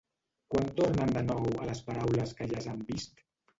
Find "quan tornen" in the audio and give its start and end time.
0.53-1.13